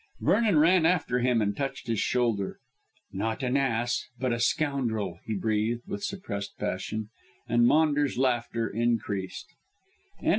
[0.19, 2.57] Vernon ran after him and touched his shoulder.
[3.11, 7.09] "Not an ass, but a scoundrel," he breathed with suppressed passion,
[7.47, 9.53] and Maunders' laughter increased.